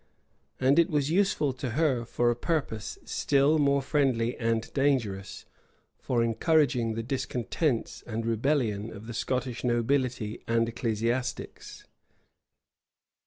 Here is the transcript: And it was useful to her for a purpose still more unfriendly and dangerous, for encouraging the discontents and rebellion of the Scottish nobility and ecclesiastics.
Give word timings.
And 0.59 0.79
it 0.79 0.89
was 0.89 1.11
useful 1.11 1.53
to 1.53 1.69
her 1.77 2.05
for 2.05 2.31
a 2.31 2.35
purpose 2.35 2.97
still 3.05 3.59
more 3.59 3.81
unfriendly 3.81 4.35
and 4.35 4.73
dangerous, 4.73 5.45
for 5.99 6.23
encouraging 6.23 6.95
the 6.95 7.03
discontents 7.03 8.01
and 8.07 8.25
rebellion 8.25 8.91
of 8.91 9.05
the 9.05 9.13
Scottish 9.13 9.63
nobility 9.63 10.43
and 10.47 10.67
ecclesiastics. 10.67 11.85